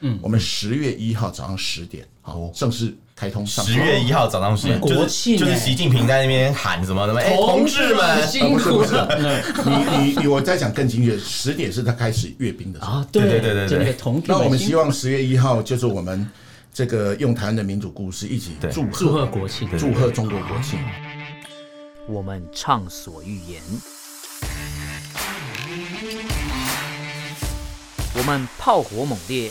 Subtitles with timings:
[0.00, 3.64] 嗯，我们十月一号早上十点，好，正式开通上。
[3.64, 8.24] 十月一号早上十点，国庆就是习近平在那边喊什么什么，哎，同志们。
[8.28, 9.42] 辛苦了。
[9.98, 12.78] 你你我再讲更精确，十点是他开始阅兵的。
[12.80, 13.96] 啊，对对对对对。
[14.24, 16.24] 那我们希望十月一号就是我们
[16.72, 20.78] 这个用台湾的民主故事一起祝祝贺国庆，祝贺中国国庆。
[22.06, 23.60] 我们畅所欲言，
[28.14, 29.50] 我们炮火猛烈，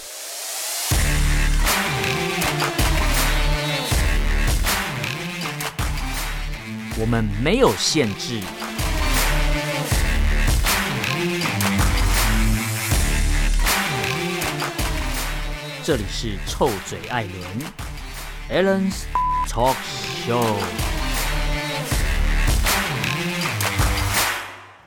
[7.00, 8.42] 我们没有限制。
[15.83, 17.33] 这里是臭嘴爱莲
[18.50, 19.06] a l a n s
[19.47, 19.75] Talk
[20.25, 20.96] Show。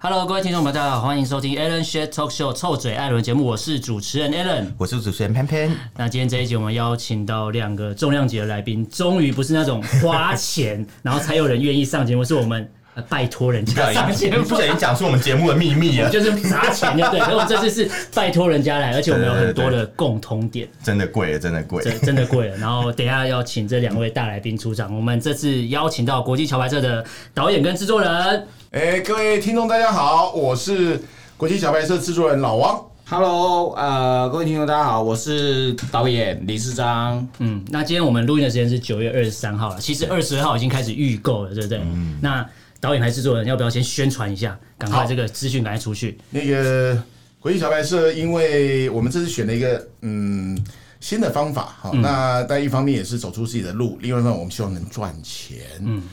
[0.02, 5.70] Hello，各位听众朋友，大家好，欢迎收听 Alan Share Talk Show 臭嘴艾伦节目，我是主持人 Alan，我是主持人潘潘。
[5.94, 12.66] 那今天这一集我们邀请到两个重量级的来宾，终于不是那种花钱 然后才有人愿意上节目，是我们
[13.10, 17.20] 拜托人家上节目，不小心讲出我们节目的秘密了，就是砸钱就对。
[17.20, 22.56] 所以我们这次是拜托人家来，而且我们有很多的共通点，真的贵了，真的贵，真的贵了。
[22.56, 28.46] 然后等一下要请这两位大来宾出场，我们这次邀请到国际桥牌社的导演跟制作人。
[28.70, 31.02] 哎，各位听众，大家好，我是
[31.36, 32.80] 国际小白社制作人老王。
[33.04, 37.26] Hello，呃，各位听众，大家好，我是导演李世章。
[37.40, 41.80] 嗯，那今天我们录音的时间是九月二十三号了，其实二十二号已经开始预购了，对不对？
[41.80, 42.16] 嗯。
[42.22, 42.48] 那
[42.78, 44.56] 导演还是制作人，要不要先宣传一下？
[44.78, 46.16] 赶快这个资讯赶快出去。
[46.30, 46.96] 那个
[47.40, 50.56] 国际小白社，因为我们这次选了一个嗯
[51.00, 55.58] 新的方法，好，嗯、那但一方面也是走出自己的路，另外一方面我们希望能赚钱。
[55.80, 56.04] 嗯，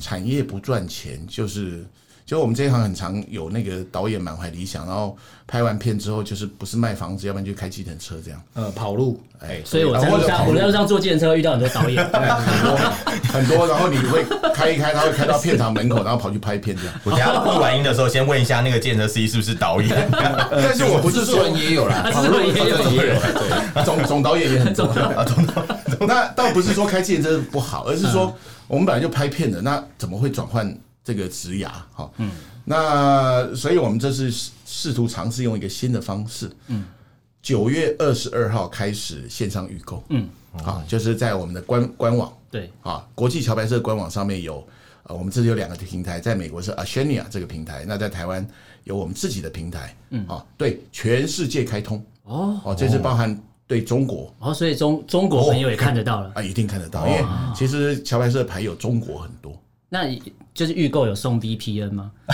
[0.00, 1.84] 产业不赚钱就是。
[2.26, 12.76] 就我们这一行很常有那个导演满怀理想，然后拍完片之后就是不是卖房子，要不然就开计程车这样，呃，跑路，哎，所以我在路上，我在路上坐计程车遇到很多导演， 很多
[13.32, 16.94] 很多，然后你会开一开，他会开到片场门口，然后跑去拍片这样。
[17.04, 20.08] 我等下录完音的时候，先问一下那个计程车司机是不是导演？
[20.50, 25.64] 但是我不是说也有啦，跑路也有，对，总总导演也很重要啊，总导。
[26.00, 28.36] 那倒不是说开计程车不好，而是说
[28.66, 30.76] 我们本来就拍片的，那怎么会转换？
[31.06, 32.32] 这个职涯，哈，嗯，
[32.64, 34.28] 那所以我们这次
[34.66, 36.84] 试图尝试用一个新的方式，嗯，
[37.40, 40.28] 九月二十二号开始线上预购，嗯，
[40.64, 44.66] 啊，就是在我们的官官网，对，啊，国际桥牌社官网上面有，
[45.04, 48.44] 呃，我们这里有两个平台，在美国是 Ashania 这个平台，那在台湾
[48.82, 57.24] 有我们自己的平台，嗯，啊，对，全世界开通，哦，哦，这是包含对中国，哦，所以中中国朋友也看得到了，啊，一定看得到，因为
[57.54, 59.56] 其实桥牌社牌有中国很多。
[59.88, 60.08] 那
[60.56, 62.10] 就是预购有送 VPN 吗？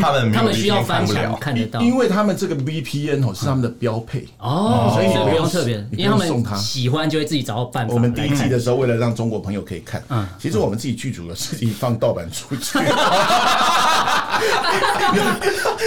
[0.00, 4.26] 他们他们需要翻墙看得到，因为他们这个 VPN 哦是他们的标配。
[4.38, 6.26] 哦，所以你不用特别，因为他们
[6.56, 7.92] 喜欢就会自己找到办法。
[7.92, 12.78] 我们第一季的时候，为了让中国朋友可以看，嗯，其实我们自己剧组的自己放盗版出去，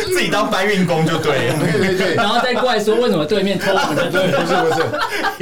[0.05, 4.85] 自己当搬运工就对了， 对对对，然后再怪说为什么对面偷我们的，对，不是不是，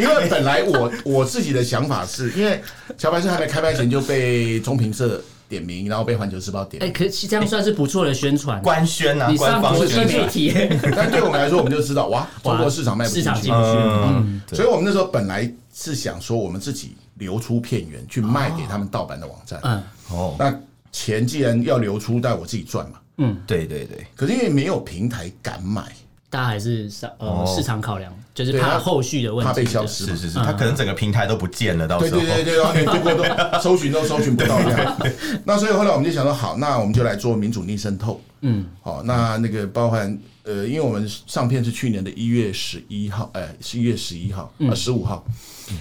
[0.02, 2.62] 因为本来我我自己的想法是因为
[2.98, 5.22] 桥牌社还没开拍前就被中评社。
[5.52, 6.90] 点名，然后被环球时报点名。
[6.90, 10.54] 哎，可是这样算是不错的宣传， 官宣啊，你上国际媒体。
[10.96, 13.52] 但对我们来说，我们就知道，哇，中国市场卖不进去。
[13.52, 19.60] 嗯，所以我们那时候本来是想说，我们自己流出片源去卖给他们盗版的网站。
[19.64, 20.58] 嗯，哦，那
[20.92, 23.00] 钱既然要流出，但我自己赚嘛。
[23.18, 24.08] 嗯，对对对。
[24.16, 25.84] 可是因为没有平台敢买。
[26.30, 30.06] 大家还是呃市场考量，就是怕后续的问题，怕被消失。
[30.06, 34.98] 是是是，他可能整个平台都不见了，到时候对对对对，连中国都搜寻都搜寻不到这样。
[35.44, 38.22] 那所以后来我们就想说，好，那我们就来做民主逆渗透。
[38.40, 45.24] 嗯，好，那那个包含呃，因为我们上片是去年的一月十一号，哎，是一月十一号啊，十五号。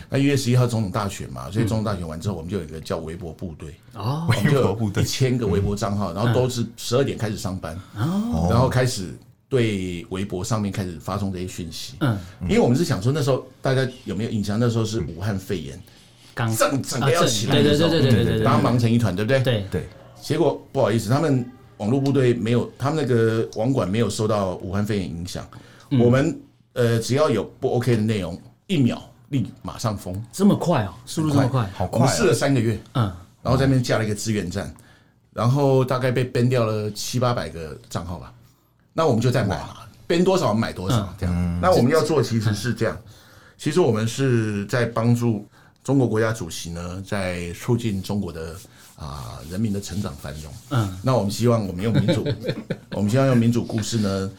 [0.08, 9.16] 那一月十一号总统大选嘛，所以总统大选完之后，我们就有一个叫微博部队哦，我们就有一千个微博账号，然后都是十二点开始上班，哦，然后开始。
[9.50, 14.58] 对微博上面开始发送这些讯息，嗯，因为我们是想说那时候大家有没有印象？
[14.60, 15.78] 那时候是武汉肺炎
[16.32, 19.40] 刚整整个要起来的时候，对对对对对，大家忙成一团，对不对？
[19.42, 19.88] 对对。
[20.22, 21.44] 结果不好意思，他们
[21.78, 25.44] 网络部队没有，他们那个网管没有受到武汉肺炎影响。
[26.00, 26.40] 我们
[26.74, 31.98] 呃，只要有不 OK 的内容，一秒立马上封，这么快哦，速度这么快，好快。
[31.98, 34.72] 我们试了三个月，嗯，然后在那边架了一个资源站，
[35.32, 38.32] 然后大概被 ban 掉了七八百个账号吧。
[39.00, 41.58] 那我们就再买嘛，编多少买多少，这样。
[41.58, 42.94] 那我们要做其实是这样，
[43.56, 45.48] 其实我们是在帮助
[45.82, 48.54] 中国国家主席呢，在促进中国的
[48.96, 50.52] 啊人民的成长繁荣。
[50.68, 52.28] 嗯，那我们希望我们用民主，
[52.92, 54.30] 我们希望用民主故事呢，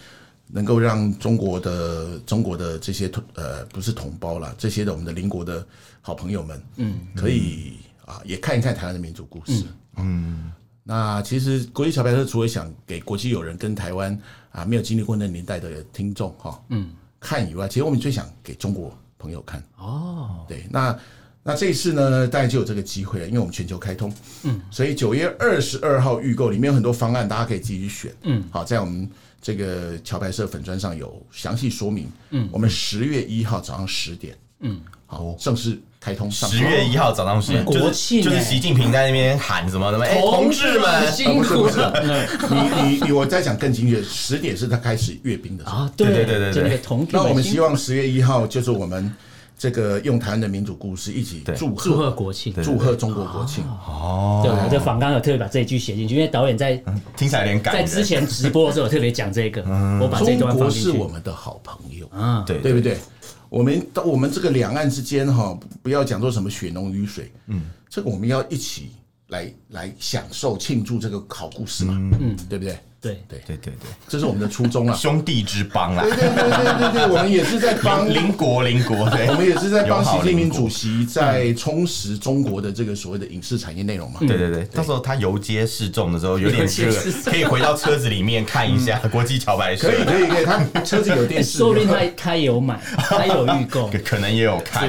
[0.45, 5.65] 能够让中国的中国的这些同呃不是同胞啦，这些的我们的邻国的
[6.03, 9.63] 好朋友们，嗯，可以啊也看一看台湾的民主故事，
[9.95, 10.51] 嗯，
[10.83, 14.17] 那其实国际桥牌社除了想给国际友人跟台湾
[14.51, 16.89] 啊没有经历过那年代的听众哈，嗯，
[17.19, 20.97] 看以外，其实我们最想给中国朋友看哦，对，那
[21.43, 24.13] 那这一次呢，大概就有这个机会了，因为我们全球开通，
[24.43, 29.09] 嗯，所以九月二十二号预购里面有很多方案，大家可以自己去选，嗯，好，在我们。
[29.43, 32.07] 这个桥牌社粉砖上有详细说明。
[32.29, 36.29] 嗯，我们十月一号早上十点，嗯，好，正式开通。
[36.29, 40.03] 十月一号早上十点，国庆就是习近平在那边喊什么什么？
[40.03, 42.27] 哎，同志们辛苦了。
[42.49, 45.77] 你你你，我再讲更精确，十点是他开始阅兵的时候。
[45.77, 46.81] 啊，对对对对对。
[47.11, 49.13] 那我们希望十月一号就是我们。
[49.61, 54.41] 这个用台湾的民主故事一起祝贺祝贺国庆，祝贺中国国庆哦。
[54.43, 56.75] 对，我这访刚有特别把这一句写进去，因为导演在
[57.15, 59.61] 听起来有点感，在之前直播的时候有特别讲这个，
[60.01, 60.85] 我把这段放进去。
[60.85, 62.97] 中国是我们的好朋友嗯，对对不对？
[63.51, 68.91] 我们到我们这个两岸之间哈，不要讲做什么血浓于水，嗯，这个我们要一起
[69.27, 72.79] 来来享受庆祝这个好故事嘛，嗯，对不对？
[73.01, 73.21] 对。
[73.27, 73.41] 对。
[73.47, 84.19] 对对对，这是我们的初衷啊，兄弟之邦啊，对对对对对对，我们也是在帮邻国邻国，对，我们也是在帮习近平主席在充实中国的这个所谓的影视产业内容嘛。
[84.19, 86.93] 对对对，到时候他游街示众的时候有点热，
[87.25, 89.89] 可以回到车子里面看一下国际桥牌社。
[89.89, 94.87] 可以可以可以，他车子有电视， 说不定他他有买， 他有预购，可能也有看。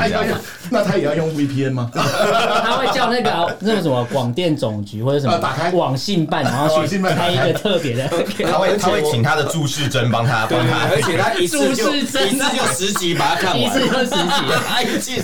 [0.71, 1.91] 那他也要用 VPN 吗？
[1.95, 5.73] 他会叫那个那个什么广电总局或者什么打开。
[5.73, 8.02] 网信办，然后去开一个特别的。
[8.45, 14.17] 他会他会请他的注释真帮他帮他，而且他一次就一次就十集把它看完，一次就十集，
[14.67, 15.23] 他一次，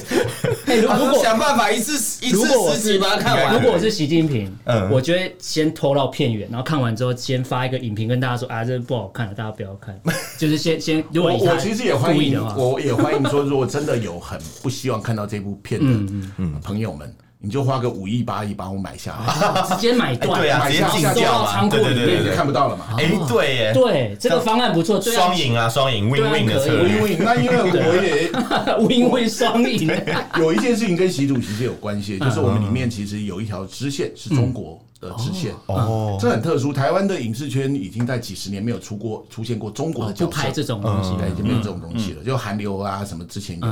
[0.67, 1.93] 如果想办法一次
[2.25, 3.55] 一次十集把它看完。
[3.55, 9.99] 如果我是习近平，嗯，我就会先拖到片源，然后看完之后先发一个影评跟大家说啊，这不好看了，大家不要看。
[10.37, 17.15] 就是先先，如果我其实也欢迎，我也欢迎说，如果真的有很不希望看到这部片的朋友们。
[17.41, 22.87] 你就花个五亿八亿把我买下来，直接买断，对啊，直接进掉嘛，对对对对，看不到了嘛。
[22.99, 27.01] 哎，对耶，对，这个方案不错，双赢啊，双赢，win win 的策略。
[27.01, 27.69] win win，那因为我
[28.03, 28.29] 也
[28.83, 29.89] win win 双赢。
[30.41, 36.73] 有一件事情跟习主席是有关系，就是我们里面其实有一条支线是中国的支线哦，这很特殊。
[36.73, 42.25] 台湾的影视圈已经在几十年没有出过出现过中国的角色，就拍这种东西，已经没有这种东西了。
[42.25, 43.67] 就韩流啊什么之前有，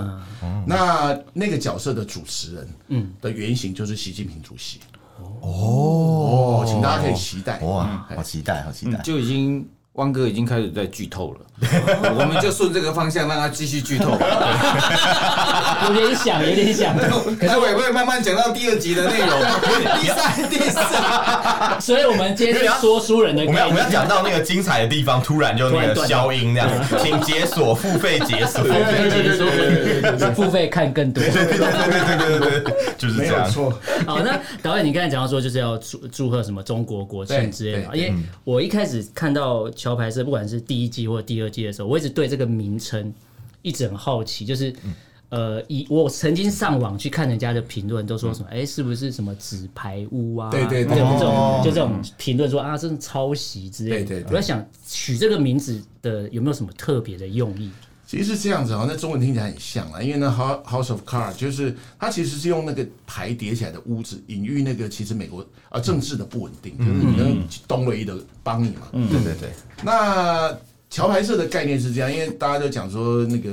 [0.67, 4.81] 那那个角色的主持人，嗯，的原型就是习近平主席。
[5.41, 9.67] 哦，请大家可以期待哇，好期待，好期待，就已经。
[9.97, 11.41] 汪哥已经开始在剧透了，
[12.19, 14.11] 我们就顺这个方向让他继续剧透。
[14.11, 16.95] 有点想，有点想，
[17.41, 19.31] 可是我也会慢慢讲到第二集的内容，
[20.01, 20.79] 第三、第四。
[21.81, 26.69] 所以我们今天说书人的，我们要我们要讲到那个精彩的地方，突然就那个消音这样，
[27.03, 31.23] 请解锁付费解锁，付费解锁，付费看更多。
[31.23, 33.51] 对对对对对对，就是这样。
[33.51, 33.73] 错。
[34.07, 38.15] 好，那导演，你刚才讲到说就是要祝祝贺什么中国国庆之类的，因为
[38.45, 39.71] 我一开始看到。
[39.77, 43.13] 桥牌社不管是第一季或第二季的时候，我一直对这个名称
[43.63, 44.45] 一直很好奇。
[44.45, 44.75] 就是，
[45.29, 50.51] 呃，以我曾经上网去看人家的评论，都说什么，哎，是不是什么纸牌屋啊？
[50.51, 54.07] 对对对，这种就这种评论说啊，这是抄袭之类的。
[54.07, 57.71] 对对，我在想取这个名字的有没有什么特别的用意？
[58.07, 60.33] 其实是这样子啊，那中文听起来很像啊，因为呢
[60.65, 67.37] House of Cards 就是它其实是用那个牌叠起来的屋子，隐喻那个其实美国啊政治的不稳定，就是你跟
[67.67, 68.83] 东雷的帮你嘛。
[68.93, 69.51] 嗯，对对对。
[69.83, 70.57] 那
[70.97, 73.51] 桥牌社的概念是这样，因为大家都讲说那个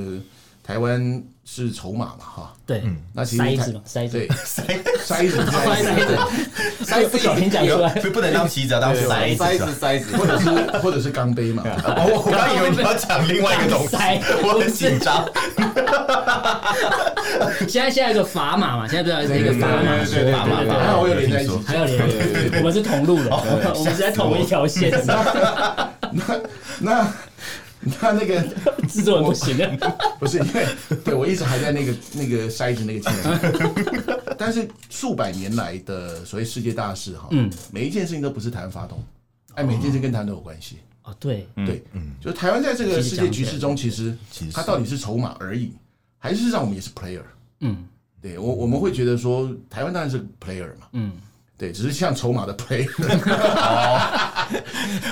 [0.62, 1.22] 台湾。
[1.46, 2.82] 是筹码嘛，哈，对，
[3.12, 4.64] 那其实塞子嘛，塞子， 塞
[5.04, 6.18] 塞子，塞子，
[6.82, 10.48] 塞子，不小心讲出来，不能当棋子，当塞塞子，塞子，或者是
[10.78, 11.62] 或者是钢杯嘛。
[11.66, 13.94] 我我刚以为你要讲另外一个东西，
[14.42, 15.28] 我很紧张。
[17.68, 22.00] 现在现在有个砝码嘛，现在不知道是一个砝码，对对对，还好我有连在一起，还有连，
[22.56, 23.28] 我们是同路的，
[23.76, 25.22] 我们是在同一条线上。
[26.10, 26.40] 那
[26.78, 27.12] 那。
[27.98, 28.42] 他那个
[28.88, 30.66] 制作人不行啊， 不是因为
[31.04, 39.02] 对我一直还在那个那个筛子那个阶段，但是数百年来的所谓世界大事哈，嗯，每一件事情都不是台湾发动，
[39.54, 40.76] 哎，每一件事情跟台湾都有关系。
[41.02, 41.46] 哦，对。
[41.66, 44.16] 对，嗯，就是台湾在这个世界局势中，其实
[44.52, 45.72] 它到底是筹码而已，
[46.18, 47.20] 还是让我们也是 player？
[47.60, 47.84] 嗯，
[48.22, 51.12] 对我我们会觉得说，台湾当然是 player 嘛，嗯。
[51.64, 52.86] 对，只是像筹码的 play，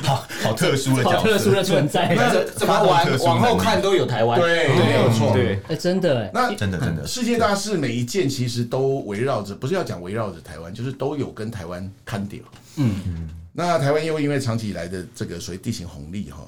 [0.03, 2.15] 好 好特殊的角色，好特殊的存在。
[2.15, 3.19] 那怎么玩？
[3.21, 5.33] 往后看都有台湾，对，没有错。
[5.33, 12.43] 对，哎，真的，那真的真的，世界大事每一件其实都围绕着，不是要讲围绕着台湾，就是都有跟台湾看点。
[12.77, 13.01] 嗯。
[13.07, 13.31] 嗯。
[13.55, 16.39] 那台湾又因为长期以来的这个所谓地形红利哈，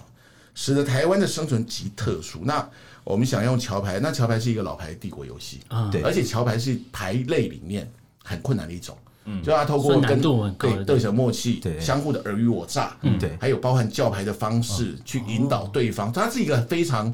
[0.54, 2.40] 使得台湾的生存极特殊。
[2.44, 2.66] 那
[3.04, 7.90] 我们想用桥牌，那桥牌是一个老牌帝国游戏啊，对，而且桥牌是牌类里面
[8.22, 10.98] 很困难的一种，嗯，就他透过跟对对。
[10.98, 11.80] 手默契，对。
[11.80, 17.12] 相互的尔虞我诈，嗯，对，还有包含叫牌的方式去引导对方，他是一个非常，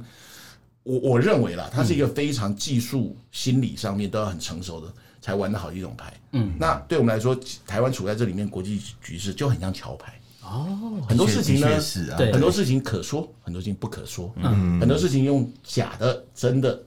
[0.83, 4.87] 我我认为啦，它是一个非常技术心理上面都要很成熟的
[5.21, 10.15] 才玩得好的一种牌，嗯，那对我们来说，台湾处在这里面国际局势就很像桥牌。
[10.43, 11.69] 哦，很多事情呢，
[12.17, 14.33] 对，很多事情可说，很多事情不可说。
[14.37, 16.83] 嗯，很多事情用假的、真的，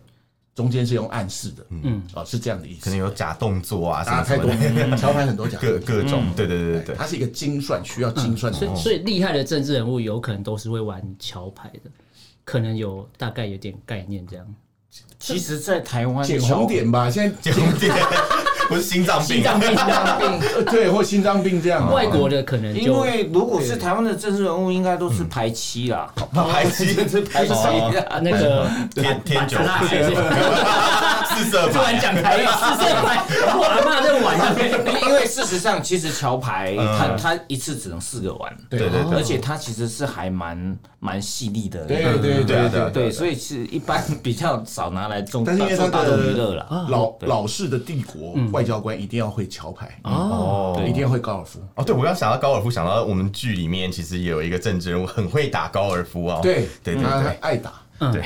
[0.56, 1.66] 中间是用暗示的。
[1.70, 2.82] 嗯，哦，是这样的意思。
[2.86, 4.50] 可能有假动作啊，啊， 太多，
[4.96, 6.26] 桥牌很多假，各各种。
[6.36, 8.54] 对对对对对，它是一个精算，需要精算。
[8.54, 11.90] 所以，所以厉害的政治人物有可能都是会玩桥牌的，
[12.44, 14.46] 可能有大概有点概念这样。
[15.20, 17.92] 其实，在台湾，捡红点吧，现在 捡红点。
[18.74, 21.94] 不是心脏病，心脏病，心脏病， 对，或心脏病这样。
[21.94, 27.54] 外国的可能，因为如果是台湾的政治人物，应该都是排期啦，排七是排期，
[28.22, 29.58] 那个天天九，
[31.34, 33.24] 四色突然讲台语，四色牌，
[33.56, 34.44] 我阿妈在玩的。
[35.08, 38.80] 因为事实上，其实桥牌它它一次只能四个玩，对。
[38.80, 48.34] 对对，而且它其实是还蛮蛮细腻的，对对对对对，所以是一般比较少拿来中，但是因为它大众娱乐了，老老式的帝国。
[48.52, 51.84] 外交官一定要会桥牌哦，对，一定要会高尔夫哦。
[51.84, 56.40] 对，我要想到高尔夫，想到我们剧里面其实也有一个政治人物很会打高尔夫啊。
[56.42, 57.74] 对对对，他爱打。
[58.12, 58.22] 对，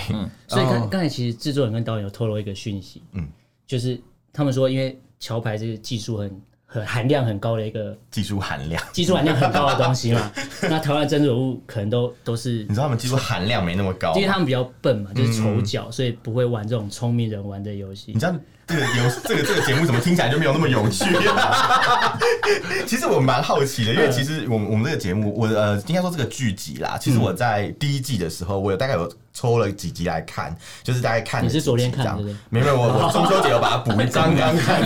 [0.47, 3.27] 所以刚刚才其实制作人跟导演有透露一个讯息，嗯，
[3.67, 3.99] 就是
[4.33, 10.31] 他们说，因为桥牌这个技术很很含量很高的一个技术含量，技术含量很高的东西嘛。
[10.63, 18.13] 那台湾政治人物可能都都是，你知道他们技术含量没那么高，因为他们比较笨嘛，就是丑角，所以不会玩这种聪明人玩的游戏。
[18.13, 18.33] 你知道？
[18.67, 21.05] 这个有这个这个节目怎么听起来就没有那么有趣？
[22.85, 32.17] 其实我蛮好奇的，因为其实我们我们这个节目，我呃应该说这个剧集啦，其实我在第一季的时候，我有大概有抽了几集来看，就是大概看你是昨天看的，
[32.49, 34.35] 没有我我中秋节有把它补一张。
[34.35, 34.81] 刚刚看，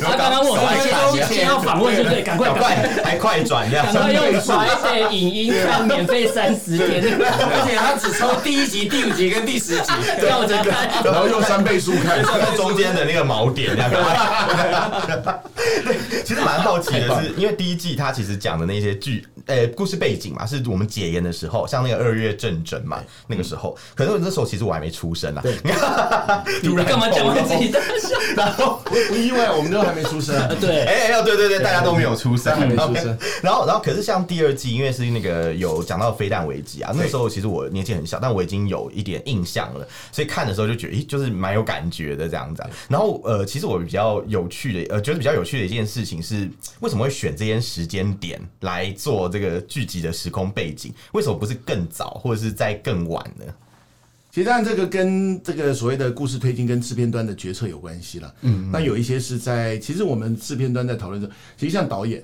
[0.00, 2.22] 他 刚刚问我说，先要访问对不对？
[2.22, 12.13] 赶快赶快，还快转这样，赶快用白的影音看免费三十天， 而且他只抽第一集、第五集跟第十集，吊着看，然后用三倍速看。
[12.22, 13.90] 在中间的那个锚点，这样。
[15.84, 25.42] 对，其实蛮好奇的是，因为第一季它其实讲的那些剧，呃，故事背景嘛，是我们解严的时候，像那个二月政争嘛，那个时候，可是那时候其实我还没出生啊。
[25.42, 25.54] 对，
[26.62, 27.80] 你干嘛讲我自己的？
[28.36, 30.34] 然后不意外，我们都还没出生。
[30.60, 33.16] 对，哎哎，对对对，大家都没有出生，还没出生。
[33.42, 42.03] 然后，然后，可是像第二季，因为是那个有讲到飞弹危机啊，那时候其实我年纪很小，但我已经有一点印象了，所以看的时候就觉得，咦，就是蛮有感觉。
[42.04, 46.48] 觉得这样子，然后呃，其实我比较有趣的，呃，觉得比较有趣的一件事情是，
[46.80, 50.92] 为什么会选这些时间点来做这个剧集的时空背景？
[51.12, 53.44] 为什么不是更早，或者是在更晚呢？
[54.30, 58.34] 其实当然这个跟这个所谓的故事推进跟制片端的决策有关系了。
[58.40, 62.20] 嗯，那有一些是在，其实我们制片端在讨论的，其实像导演、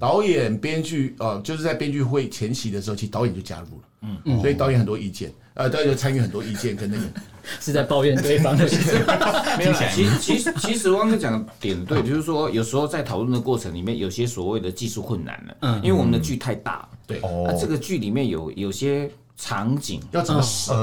[0.00, 3.88] 导演、编剧，呃，就是在编剧会前期的时候，其实导演就加入了。
[4.02, 5.32] 嗯嗯，所以导演很多意见。
[5.54, 7.02] 呃，大家就参与很多意见，跟那个
[7.60, 8.94] 是在抱怨对方的事情。
[9.58, 15.56] 没有，其实其实其实汪哥讲的点对，就是说有时候在讨论的过程里面，有些所谓的技术困难了。
[15.60, 20.74] 嗯，因为我们的剧太大，对，那这个剧里面有有些场景要怎么设？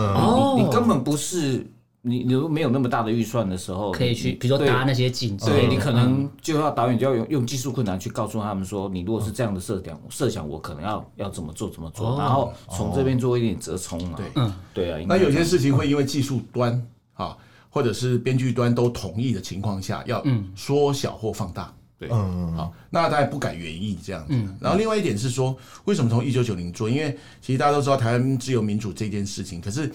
[0.56, 1.66] 你，你根本不是。
[2.04, 14.14] 你你如果没有那么大的预算的时候，可以去，比如说搭那些景，对，你可能就要导演就要用用技术困难去告诉他们说，你如果是这样的设想，设想我可能要要怎么做怎么做，然后从这边做一点折冲啊。
[14.18, 15.00] 对，嗯，对啊。
[15.08, 17.38] 那有些事情会因为技术端啊，
[17.70, 20.24] 或者是编剧端都同意的情况下，要
[20.56, 21.72] 缩小或放大。
[22.00, 24.34] 对，嗯，好，那大家不改原意这样子。
[24.60, 25.56] 然后另外一点是说，
[25.86, 26.90] 为什么从一九九零做？
[26.90, 29.92] 因为其实大家都知道台湾自由民主这件事情，可是。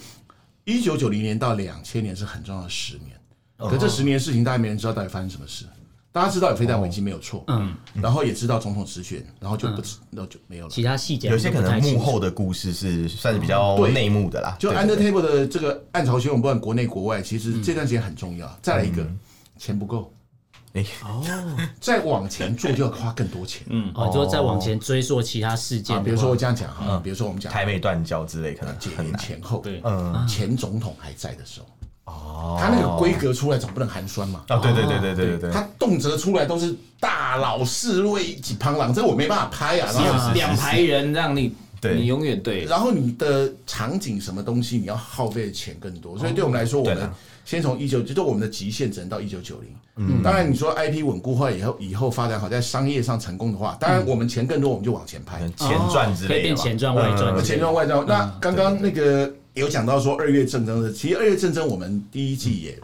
[0.66, 3.16] 一九九零年到两千年是很重要的十年，
[3.56, 5.64] 可这十年事情大家没人知道到底发生什么事。
[6.10, 10.70] 大家知道有飞弹危机没有错，嗯，然后也知道总统直选，然后就不，知，那就没有了。
[10.70, 14.56] 其他细节有些可能幕后的故事是算是比较内幕的啦。
[14.58, 18.58] 就 Under Table 的这个暗潮汹涌，不管国内国外，其实这段时间很重要。
[18.62, 19.06] 再来一个，
[19.58, 20.10] 钱不够，
[20.76, 21.24] 哎，哦，
[21.80, 28.76] 再往前做就要花更多钱，嗯，哦，就再往前追溯其他事件，比如说我这样讲哈，比如说我们讲台美断交之类，可能。
[28.78, 31.66] 解严前后，对，嗯，前总统还在的时候。
[32.04, 34.44] 哦，他那个规格出来总不能寒酸嘛？
[34.48, 39.90] 啊，对对对对对对，他动辄出来都是大佬侍卫几旁郎，这我没办法拍啊，
[40.34, 41.52] 两排人让你
[41.88, 42.64] 对，你永远对。
[42.64, 47.10] 然后你的场景什么东西，你要耗费的钱更多，所以对我们来说，我们
[47.44, 49.70] 先从一九，就是我们的极限只能到一九九零。
[49.96, 58.04] 嗯，当然你说 IP 稳固化以后，以后发展好，在商业上成功的话，当然我们钱更多，我们就往前拍，钱赚之类的，可以变前传外赚，钱赚外赚。
[58.06, 62.78] 那刚刚那个有讲到说二月战争的，其实二月战争我们第一季也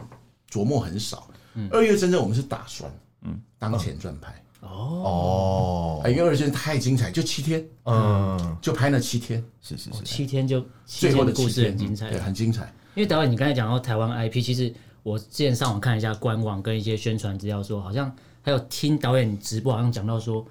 [0.51, 1.27] 琢磨很少。
[1.69, 2.91] 二月战争我们是打算
[3.23, 4.33] 嗯当前传拍。
[4.63, 12.73] 哦，因为二线太精彩，就七天，嗯，就拍那七天，是是是，七天就最后的故事很精彩，对，很精彩。
[12.95, 20.45] 因为导演，你刚才讲到台湾 IP，其实我之前上网看一下官网跟一些宣传资料，说好像还有听导演直播，好像讲到说，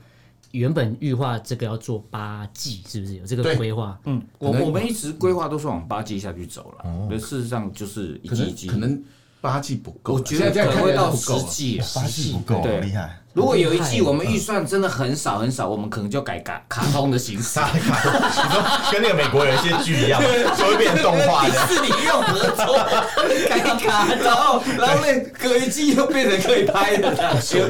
[0.50, 3.99] 原本预划这个要做八季，是不是有这个规划？
[4.04, 9.02] 嗯，我我们一直规划都是往八季下去走了，可事实上就是一季一季，可能
[9.42, 13.18] 八季不够，我觉得可能会到十季，八季不够，厉害。
[13.34, 17.58] 如果有一季我们预算真的很少很少，我们可能就改卡卡通的形式。
[17.75, 20.20] 你说跟那个美国有一些剧一样，
[20.56, 21.54] 就会变动画的。
[21.66, 22.76] 是你用合作
[23.49, 27.16] 改卡，然后然后那隔一季又变成可以拍的，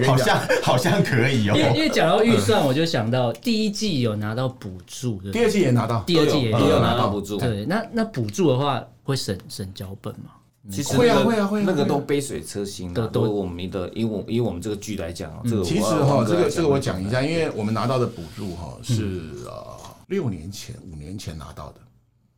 [0.04, 1.54] 好像好像可以哦。
[1.56, 7.38] 因为因为讲到预算，我就想到第一季有拿到补助，第二季也拿到，第二季也有拿到补助。
[7.38, 10.32] 对，那那补助的话会省省脚本吗？
[10.71, 19.78] 其实会啊会啊会，那个都杯水车薪的，都我们的，以我以我们这个剧来讲，这个其实哈，这个这个我讲一下，因为我们拿到的补助哈是呃
[20.09, 21.81] 六年前五年前拿到的，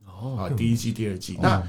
[0.07, 1.39] 哦啊第一季第二季。
[1.41, 1.63] 那。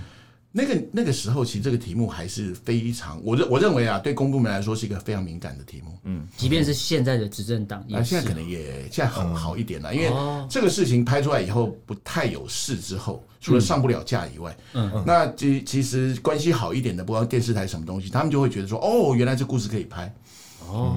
[0.57, 5.91] 那个那个时候，其实这个题目还是非常，我认我认为啊，对公部门来说是一个非常敏感的题目。
[6.03, 10.09] 嗯，即便是现在的执政党，啊，现在可能也现在很好一点了，因为
[10.49, 20.09] 这个事情拍出来以后不太有事之后，除了上不了架以外，嗯，那其其实关系好一点的，不管电视台什么东西，他们就会觉得说，哦，原来这故事可以拍，
[20.69, 20.95] 哦，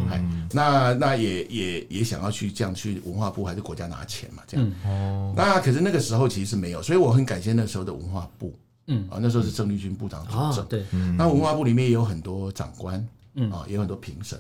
[0.53, 8.55] 那那也也也想要去这样去文化部还是国家拿钱嘛，这样，哦，那可是那个时候其实是没有，所以我很感谢那时候的文化部。
[8.88, 10.85] 嗯啊，那时候是郑丽君部长主政，对，
[11.16, 14.38] 那文化部里面也有很多长官，嗯啊，也有很多评审，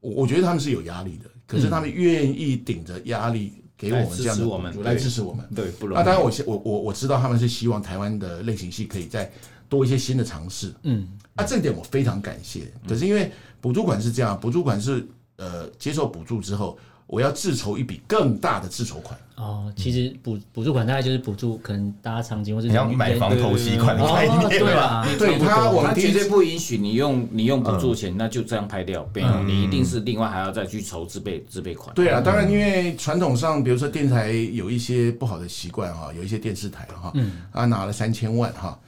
[0.00, 5.98] 我我觉得他们是有压力的，可是他们愿意顶着压力给我们这样的补助来支持我们，对，不容易。
[5.98, 9.30] 那当然，我我我我知道他们是希望台湾的类型戏可以再
[9.68, 12.70] 多一些新的尝试，嗯，啊，这点我非常感谢。
[12.86, 16.78] 可是因为补助款是这样，补助款是呃接受补助之后。
[17.10, 19.18] 我要自筹一笔更大的自筹款。
[19.34, 25.04] 哦，其实补补助款大概就是补助可能搭场景或者你要买房头期款的概念，对吧？
[25.18, 31.92] 对他，我们绝对不允许你用你用补助钱，那就这样拍掉，没有，你一定是另外还要再去筹自备自备款。
[31.94, 37.12] 对啊，当然，因为传统上，比如说电视台有一些不好的习惯哈，有一些电视台哈，
[37.50, 38.78] 啊拿了三千万哈。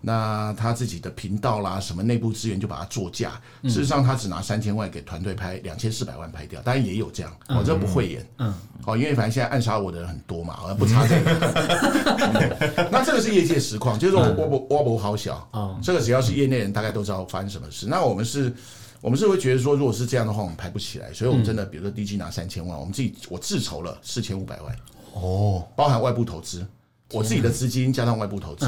[0.00, 3.40] 那他自己的频道啦，什么内部资源就把它作价。
[3.64, 8.26] 事实上，他只拿三千万给团队拍两千四百万拍掉，当然也有这样，我这不会演。
[8.38, 12.88] 嗯，哦，因为反正现在暗杀我的人很多嘛，我不差这个。
[12.90, 17.86] 那这个是业界实况，就是说我我我我好小哦，这个只要是业内人，大概都知道发生什么事。
[17.86, 18.52] 那我们是，
[19.00, 24.76] 我们是会觉得说，如果是这样的话，我们拍不起来，所以我们真的，比如说 DG 拿三千万，我们自己我自筹了四千五百万
[25.14, 26.66] 哦，包含外部投资，
[27.12, 28.66] 我自己的资金加上外部投资。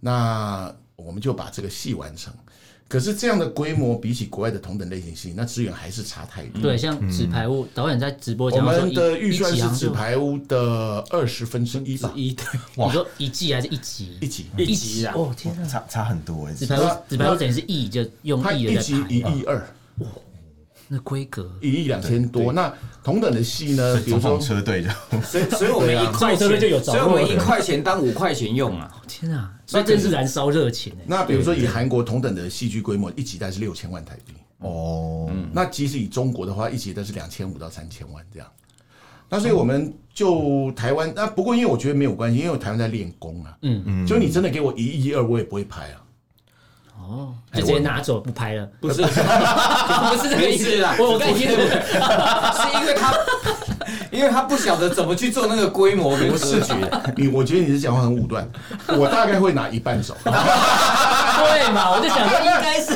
[0.00, 2.32] 那我们就把这个戏完成，
[2.88, 6.62] 可是这样的规模比起国外的同等类型戏，那资源还是差太多。
[6.62, 12.12] 对，像《纸牌屋》，导演在直播讲说，我们的预算是《纸牌屋》的二十分之一吧？
[12.16, 12.36] 一，
[12.76, 14.16] 你说一季还是一集？
[14.20, 15.14] 一集，一集啊！
[15.16, 16.54] 哦，天哪，差差很多哎！
[16.58, 19.68] 《纸牌屋》《纸牌屋》等于是亿，就用亿的一集一亿二。
[20.90, 22.72] 那规格一亿两千多，那
[23.04, 24.00] 同等的戏呢？
[24.04, 24.90] 比如说车队的，
[25.22, 28.90] 所以所以我们一块钱就有，所以我们一块钱当五块钱用啊！
[29.06, 31.04] 天啊，所以真是燃烧热情哎。
[31.06, 35.30] 那比如说以韩国同等的戏剧规模，一集大概是六千万台币哦。
[35.52, 38.48] 那即使以中国的话，一集都是两千五到三千万这样。
[39.28, 43.54] 那所以我们就台湾，那不过因为我觉得没有关系，因为我台湾在练功啊。
[43.60, 46.00] 嗯嗯，就你真的给我一亿二，我也不会拍啊。
[47.08, 48.68] 哦，就直接拿走不拍了？
[48.80, 49.08] 不是， 不
[50.22, 50.94] 是这个意思啦。
[50.98, 53.14] 我我跟你听， 是因为他，
[54.10, 56.74] 因为他不晓得怎么去做那个规模跟视觉。
[57.16, 58.46] 你我觉得你是讲话很武断。
[58.88, 60.14] 我大概会拿一半走。
[60.20, 61.92] 对嘛？
[61.92, 62.92] 我就想说应该是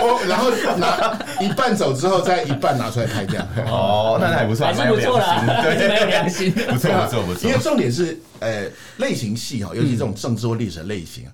[0.00, 3.46] 我，然后拿一半走之后，再一半拿出来拍这样。
[3.66, 6.50] 哦，那还不错，还是不错啦，对，蛮有良心。
[6.50, 7.46] 不错，不错，不错。
[7.48, 8.64] 因为重点是，呃，
[8.96, 11.26] 类型戏哈，尤其这种政治或历史的类型，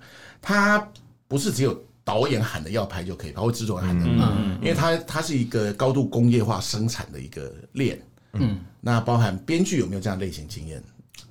[0.43, 0.85] 它
[1.29, 1.77] 不是只有。
[2.07, 8.01] 导演喊的要拍就可以，包括制作人喊的，嗯，因为它它是一个高度工业化生产的一个链，
[8.35, 10.81] 嗯，那包含编剧有没有这样类型经验，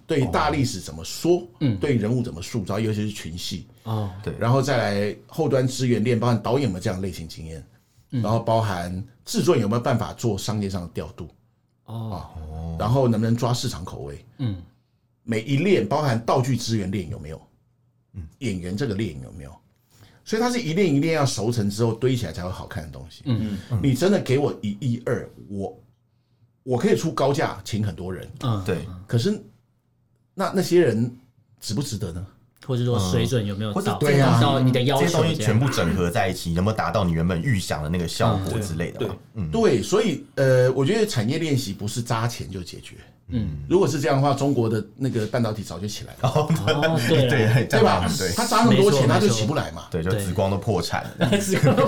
[0.05, 7.65] 对大历史怎么说，嗯，对人物怎么塑造，尤其是群戏，哦，对，然后再来后端资源链，包含导演有没有这样类型经验，
[8.09, 11.29] 然后包含制作人有没有办法做商业上的调度，
[11.85, 14.61] 哦，然后能不能抓市场口味，嗯，
[15.23, 17.41] 每一链包含道具资源链有没有？
[18.11, 18.27] 嗯。
[18.39, 19.55] 演员这个链有没有？
[20.25, 23.21] 所以它是一链一链要熟成之后堆起来才会好看的东西。
[23.25, 25.81] 嗯嗯，你真的给我一亿二，我
[26.63, 28.27] 我可以出高价请很多人。
[28.41, 28.79] 嗯，对。
[29.05, 29.39] 可是
[30.33, 31.15] 那那些人
[31.61, 32.25] 值不值得呢？
[32.65, 33.99] 或者说水准有没有到？
[33.99, 38.97] 对呀，到你的要求，这些东西全部整合在一起，能不能达到你原本预想的那个效果之类的？
[38.97, 39.83] 对，嗯，对。
[39.83, 42.95] 所以呃，我觉得产业练习不是砸钱就解决。
[43.29, 46.29] 嗯，如果是这样的话，中国的那个半导体早就起来了。
[46.29, 46.47] 哦，
[47.07, 48.07] 对对对吧？
[48.17, 49.87] 对，他砸那么多钱，他就起不来嘛。
[49.89, 51.29] 对，就紫光都破产了，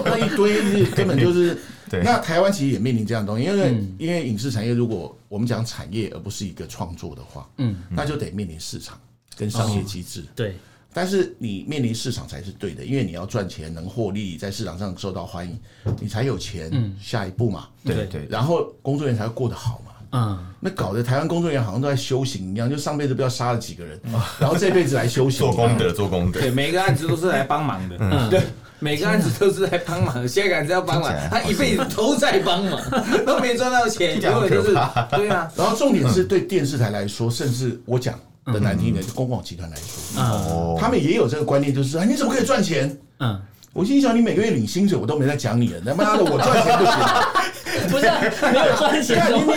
[0.06, 1.58] 那一堆根本就是。
[1.90, 2.02] 对。
[2.04, 9.00] 那台湾其实也面临这样的东西，因为因为影视产业，如果我们讲产业而不是一个创作的话，嗯，那就得面临市场
[9.38, 10.26] 跟商业机制。
[10.36, 10.56] 对。
[10.94, 15.60] 但是你面临市场才是对的，因为你要赚钱，能获利，在市场上受到欢迎，
[16.02, 17.68] 你才有钱下一步嘛。
[17.86, 18.28] 对对。
[18.28, 19.87] 然后工作人员才会过得好嘛。
[20.12, 24.00] 嗯，那搞得台湾工作人员好像都在修行一样，就上辈子不知道杀了几个人，
[24.40, 26.40] 然后这辈子来修行，做功德，做功德。
[26.40, 27.98] 对，每个案子都是来帮忙的。
[28.00, 28.42] 嗯，对，
[28.80, 32.80] 每个案子都是来帮忙，下个案子要帮忙，他一辈子都在帮忙，
[33.26, 34.74] 都没赚到钱，结果就是
[35.12, 35.52] 对啊。
[35.56, 42.98] 然后重点是对电视台来说，甚至我讲的难听一点，就公广集团来说，哦，他们也有这个观念，就是啊，你怎么可以赚钱？
[43.20, 43.42] 嗯。
[43.74, 45.80] 我心想，你每个月领薪水，我都没在讲你了。
[45.86, 46.94] 他妈的，我赚钱不行？
[47.90, 48.06] 不是，
[48.52, 49.54] 没有赚钱， 你没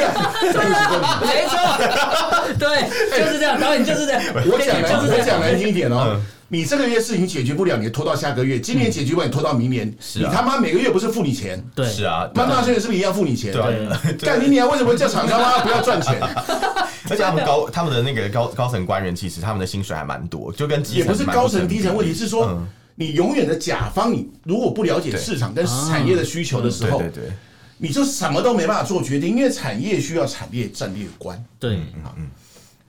[1.49, 1.57] 错，
[2.59, 3.59] 对，就是这样。
[3.59, 4.23] 导演就是这样。
[4.35, 6.20] 我讲难，我讲难听一点哦。
[6.49, 9.90] 你这个月事情解决不了，你拖到下个月；今年解决不了，你拖到明年。
[10.14, 11.64] 你他妈每个月不是付你钱？
[11.75, 12.29] 对，是啊。
[12.35, 13.53] 那纳税人是不是一样付你钱？
[13.53, 13.88] 对。
[14.18, 14.68] 干你娘！
[14.70, 16.20] 为什么叫厂商妈不要赚钱？
[17.09, 22.61] 而且他们高，他们的那个高高层官员，其实他们的薪水还蛮多，就跟也不是高层低层问题，是说。
[23.01, 27.33] 你永远的甲方，你如果不了解市场跟产业的需求的时候，对对对，
[27.79, 31.43] 你就什么都没办法做决定，因为产业需要产业战略观。
[31.59, 31.79] 对，
[32.19, 32.29] 嗯，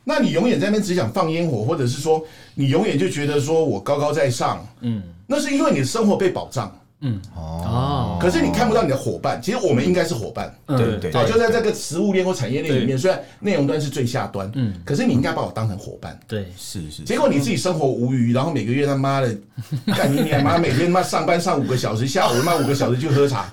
[0.03, 2.21] 那你永远在那边只想放烟火，或者是说
[2.55, 6.77] 你永远就觉得说我高高在上，嗯，那是因为你的生活被保障。
[7.01, 7.19] 嗯。
[7.35, 11.11] 哦，可是你看不到你的伙伴，其实我们应该是伙伴，对对。
[11.11, 17.03] 对，就在这个食物链或产业链里面，虽然内容端是最下端，嗯，可是你应该把我当成伙伴，对，是是。
[17.03, 19.35] 结果你自己生活无余，然后每个月他妈的
[19.95, 23.51] 干你娘妈，每天他妈上班上五个小时，下午他妈五个小时去喝茶，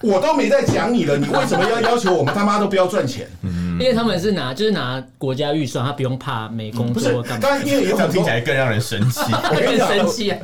[0.00, 3.28] 我都没在讲你了，你为什么要要求我们他妈都不要赚钱？
[3.78, 7.38] 因为他们是拿就是拿国家预算，他不用怕没工作干嘛。
[7.40, 9.20] 当然，因为有很多听起来更让人生气。
[9.32, 9.88] 我跟你讲，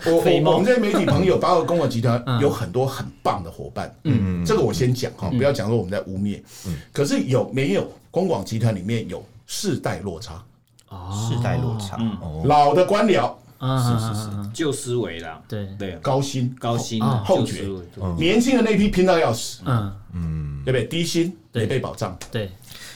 [0.06, 3.94] 我我我们这些媒体朋友，包括公广集团，有很多很棒的伙伴。
[4.04, 6.40] 嗯，这个我先讲哈，不要讲说我们在污蔑。
[6.66, 10.42] 嗯，可是有没有公广集团里面有世代落差？
[10.88, 11.98] 哦，世代落差。
[12.44, 15.40] 老的官僚，是是是，旧思维啦。
[15.48, 17.64] 对对，高薪高薪后觉，
[18.18, 19.62] 年轻的那批拼到要死。
[19.64, 20.84] 嗯嗯，对不对？
[20.84, 22.14] 低薪也被保障。
[22.30, 22.50] 对。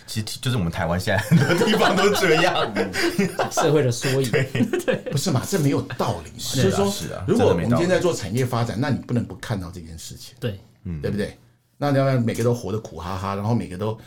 [0.06, 2.74] 其实就是我们台湾现在很多地方都这样，
[3.50, 4.30] 社会的缩影。
[4.30, 5.42] 对，不是嘛？
[5.48, 6.62] 这没有道理嘛？
[6.62, 6.92] 就是说，
[7.26, 10.34] 如果我们今天在做产业发展，那你不能不看到这件事情。
[10.38, 11.36] 对，嗯，对不对？
[11.76, 13.98] 那你要每个都活得苦哈哈，然后每个都。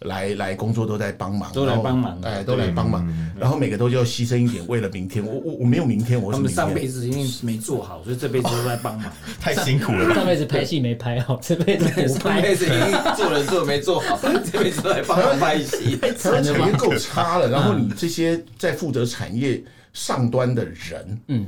[0.00, 3.06] 来来工作都在帮忙，都来帮忙，哎，都来帮忙，
[3.38, 5.24] 然后每个都就要牺牲一点，为了明天。
[5.24, 10.12] 我我我没有明天，我他们上辈子因为没做好，所以这辈子都在帮忙， 太辛苦了。
[10.14, 15.98] 上辈子拍戏没拍好， 这辈子上辈子已经做人做没做好，这辈子都在帮忙拍戏。
[16.18, 21.46] 产业够差了，然后你这些在负责产业上端的人，嗯，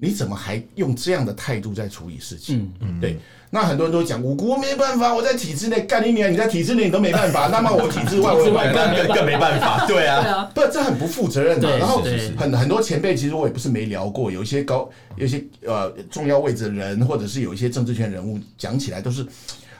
[0.00, 2.72] 你怎么还用这样的态度在处理事情？
[2.80, 3.18] 嗯，对。
[3.52, 11.76] 那很多人都讲，我我没办法，我在体制内干你娘，你在体制内你都没办法， 那么我体制外我更更没办法，对啊，不，这很不负责任的。
[11.76, 12.00] 然后
[12.36, 19.26] 很很多前辈，其实我也不是没聊过，有一些高，有一些呃重要位置的人，或者是有一些政治圈人物，讲起来都是。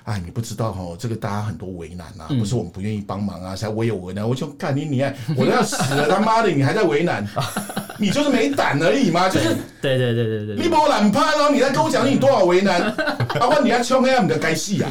[0.05, 4.27] 哎，你不知道哦，这个大家很多为难呐，不是我们不愿意帮忙啊，才我有为难。
[4.29, 7.25] 我就干你，你爱我都要死了，他妈的，你还在为难，
[8.03, 9.49] 你就是没胆而已嘛，就是。
[9.83, 10.57] 对对对对对。
[10.57, 12.95] 你把我懒趴了，你在跟我讲你多少为难，
[13.39, 14.91] 包括你要穷黑暗的该戏啊。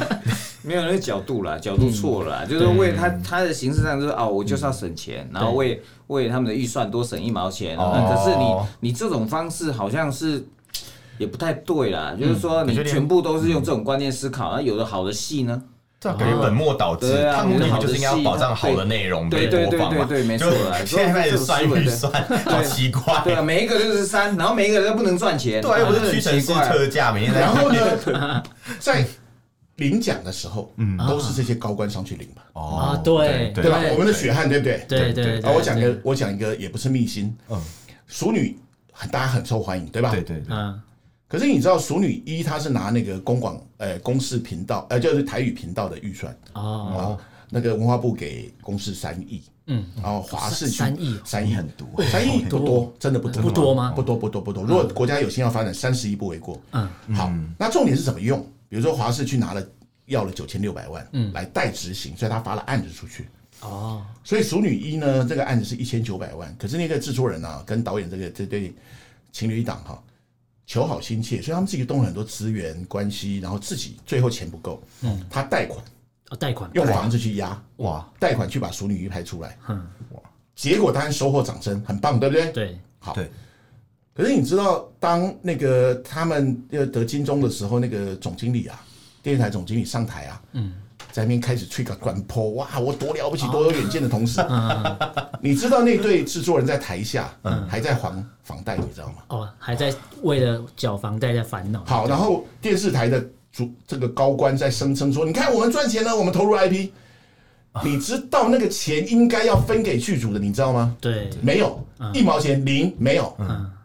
[0.62, 7.76] 没有那个角度啦，角度错了，就是为他他的形式上就是哦，我就是要省钱，然后为为他们的预算多省一毛钱。
[7.76, 10.46] 可是你你这种方式好像是。
[11.18, 15.62] 也不太对啦，就是说你全部都是用这种观念思考，那有的好的戏呢，
[16.00, 17.30] 这感觉本末倒置。
[17.30, 20.06] 他目的就是应该要保障好的内容被播放嘛。
[20.06, 20.50] 对对对对，没错。
[20.86, 22.10] 现在开始算预算，
[22.46, 23.20] 好奇怪。
[23.22, 25.60] 对啊，每一个就是删，然后每一个人都不能赚钱。
[25.60, 27.40] 对，又不是屈臣氏特价，每天在。
[27.40, 28.42] 然后呢，
[28.80, 29.04] 在
[29.76, 32.42] 领奖的时候，嗯，都是这些高官上去领嘛。
[32.54, 33.78] 哦，对对吧？
[33.92, 34.84] 我们的血汗，对不对？
[34.88, 35.40] 对对。
[35.40, 37.36] 啊，我讲一个，我讲一个，也不是秘辛。
[37.50, 37.62] 嗯，
[38.06, 38.58] 淑女
[39.12, 40.10] 大家很受欢迎，对吧？
[40.10, 40.46] 对对对。
[40.48, 40.80] 嗯。
[41.30, 47.16] 可是你知道，熟女一她是拿那个公广呃公视频道，呃就是台语频道的预算哦，
[47.48, 53.92] 那个文化部给公视三亿，嗯，然后华视三亿，三亿很多，三亿不多，真的不多，不多吗？
[53.92, 54.64] 不多不多不多。
[54.64, 56.60] 如果国家有心要发展，三十亿不为过。
[56.72, 58.44] 嗯，好，那重点是怎么用？
[58.68, 59.64] 比如说华视去拿了
[60.06, 63.28] 要了九千六百万，嗯，来代执行，所以他发了案子出去。
[63.60, 68.72] 哦，所以《熟女一》呢，这个案子是一千九百万，可是那个制作人啊，跟导演这个这对
[69.32, 70.02] 情侣档哈，
[70.70, 75.84] 求好心切，所以他们自己动了很多资源关系，然后自己最后钱不够，嗯，他贷款，
[76.28, 76.70] 啊，贷款。
[76.74, 80.20] 用房子去压，哇，贷款去把《熟女一》拍出来，嗯，哇，
[80.54, 82.52] 结果当然收获掌声，很棒，对不对？
[82.52, 83.28] 对，好，对。
[84.14, 88.80] 可是你知道，当那个他们要得金钟的时候，那个总经理啊，
[89.24, 90.72] 电视台总经理上台啊，嗯。
[91.12, 92.78] 在那边开始吹个短坡，哇！
[92.78, 94.40] 我多了不起，多有远见的同时，
[95.40, 97.30] 你知道那对制作人在台下
[97.68, 99.14] 还在还房贷，你知道吗？
[99.28, 101.84] 哦，还在为了缴房贷在烦恼。
[101.84, 106.90] 好，然后电视台的主这个高官在声称说：“你看我们赚钱了，我们投入 IP，
[107.84, 113.34] 你知道那个钱应该要分给剧组的，你知道吗？”对，没有一毛钱，零没有。
[113.38, 113.79] 嗯，嘿。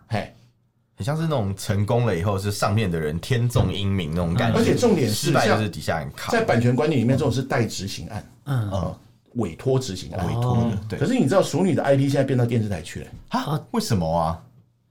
[0.96, 6.32] 很像是那种成功了以后是上面的人天纵英明那种感觉，而且重点是就是底下人靠。
[6.32, 8.96] 在版权观念里面，这种是代执行案，嗯，
[9.34, 10.78] 委托执行案，委托的。
[10.88, 10.98] 对。
[10.98, 13.62] 可是你知道，熟女的 IP 现在变到电视台去了啊？
[13.72, 14.42] 为什么啊？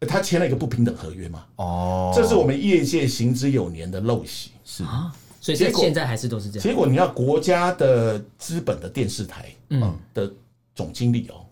[0.07, 1.47] 他签了一个不平等合约嘛？
[1.57, 5.11] 哦，这是我们业界行之有年的陋习，是啊。
[5.41, 6.63] 所以现在还是都是这样。
[6.63, 10.31] 结果你要国家的资本的电视台，嗯，的
[10.75, 11.47] 总经理哦，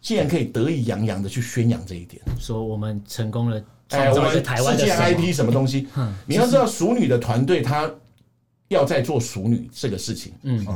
[0.00, 3.62] 竟然可以得意洋洋的去宣扬这一点，说我们成功了。
[3.90, 5.86] 哎，我们世界 IP 什么东西？
[6.26, 7.90] 你要知道，熟女的团队他
[8.68, 10.66] 要在做熟女这个事情，嗯，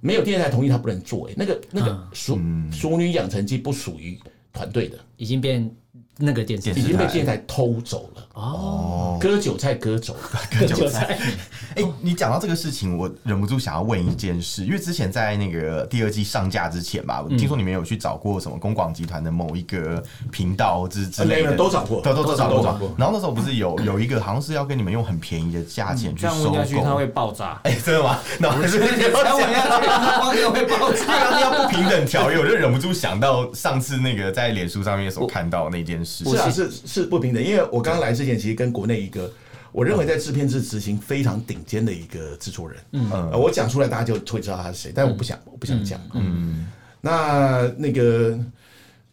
[0.00, 1.28] 没有电视台同意他不能做。
[1.28, 2.38] 哎，那个那个熟
[2.70, 4.18] 熟女养成记不属于
[4.52, 5.70] 团队的，已经变。
[6.18, 10.16] 那个电视已经被电视台偷走了哦，割韭菜割走，
[10.50, 11.18] 割韭菜。
[11.76, 22.94] 哎，你讲到这个事情，我忍不住想要问一件事，因为之前在那个第二季上架之前吧，听说你们有去找过什么公广集团的某一个频道之之类的，都找过，都都都找过。
[22.96, 27.60] 然后那时候不是有有一个好像是要跟你们用很便宜的价钱去收购，它会爆炸。
[27.64, 28.18] 哎，真的吗？
[28.38, 31.40] 那我是这样讲，网友会爆炸。
[31.40, 36.24] 要不平等条约，我就忍不住想到上次那个在脸书上面所看到的那件事。
[36.24, 39.30] 是啊，是是不平等，因为我刚来之前，其实跟国内一个
[39.72, 48.38] 我认为在制片制执行非常顶尖的一个制作人，嗯，我讲出来大家就会知道他是谁，但我不想，我不想讲，嗯，那那个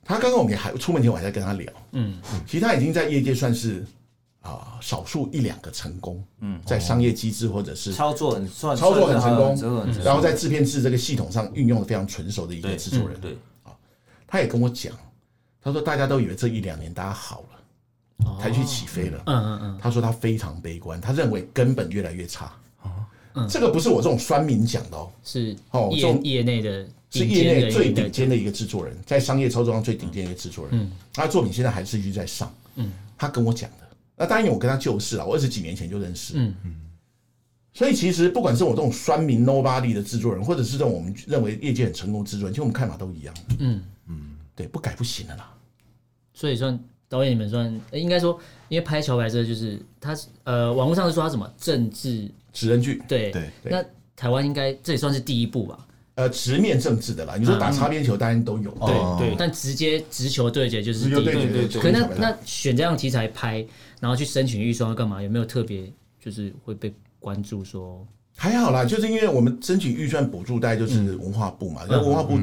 [0.04, 3.84] 他刚刚我们还出门前我还在跟他聊，嗯，其实他已经在业界算是
[4.42, 13.32] 啊少数一两个成功，嗯，在商业机制或者是操作很算操作很成功，然后在制片制这个系统上运用的非常纯熟的一个制作人，对，
[13.64, 13.74] 啊，
[14.28, 14.94] 他也跟我讲。
[15.62, 17.59] 他说：“大家都以为这一两年大家好了，
[18.40, 19.24] 台剧起飞了。
[19.26, 19.80] 嗯嗯嗯。
[19.82, 22.52] 他说他非常悲观，他认为根本越来越差。
[22.82, 30.80] 哦，这个不是我这种酸民讲的哦，是哦，业业内的，是业内最顶尖的一个制作人，在商业操作上最顶尖的一个制作人。
[30.80, 32.54] 嗯，他的作品现在还是一直在上。
[32.76, 33.78] 嗯，他跟我讲的。
[34.16, 36.34] 那当然，我跟他旧识了，我二十几年前就认识。
[36.36, 36.76] 嗯嗯。
[37.72, 43.34] 所以其实不管是我这种酸民 nobody 的制作人，或者是这种我们认为业界很成功的制作人，其实我们看法都一样。
[43.60, 44.38] 嗯嗯。
[44.56, 45.54] 对，不改不行的啦。
[46.34, 46.78] 所以算
[47.10, 53.50] 导演，你们算应该说，因为拍《桥牌社》就是他呃，网络上是说他什么政治职人剧，对对。
[53.64, 53.84] 那
[54.16, 55.88] 台湾应该这也算是第一部吧？
[56.16, 57.36] 呃，直面政治的啦。
[57.36, 59.36] 你说打擦边球，当然都有，对对。
[59.40, 61.24] 但直接直球对决就是第一部。
[61.24, 61.82] 对对对。
[61.82, 63.66] 可那那选这样题材拍，
[64.00, 65.22] 然后去申请预算要干嘛？
[65.22, 65.92] 有没有特别
[66.24, 68.06] 就是会被关注说？
[68.36, 72.36] 还好啦，就是因为我们申请预算补助，大概就是文化部嘛，然后文化部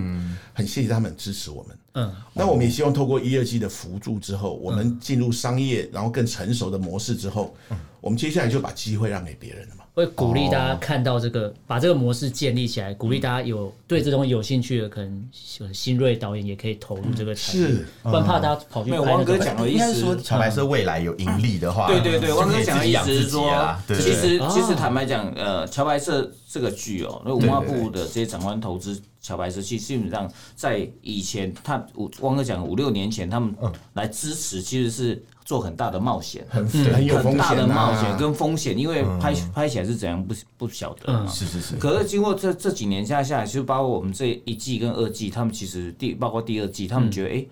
[0.52, 1.78] 很谢谢他们支持我们。
[1.98, 7.54] 嗯，那我们也希望透过一二季的辅助之后，我们进入商业，然后更成熟的模式之后，
[8.02, 9.82] 我们接下来就把机会让给别人了嘛。
[9.94, 15.28] 会鼓励大家看到这个，把这个模式建立起来，鼓励大家有对这东西有兴趣的，可能
[15.72, 17.66] 新锐导演也可以投入这个产业。
[17.66, 19.00] 是，不然怕大家跑去拍。
[19.00, 23.50] 王哥讲的意思是说，桥牌社未来有盈利的话，对对对，王哥讲的意思是说，
[23.88, 29.00] 其实其实坦白讲，呃，桥牌社这个剧哦，那文化部的这些长官投资。
[29.20, 31.84] 桥牌社其实基本上在以前，他
[32.20, 33.52] 汪哥讲五六年前，他们
[33.94, 41.26] 来支持，其实是做很大的冒险，很很很大的冒险跟风险，因为拍拍起来是怎样不不晓得嘛。
[41.26, 41.74] 是是是。
[41.74, 47.44] 可是经过这这几年下下来，就包括我们这一季跟二季，他们其实第包括第二季，他们觉得哎。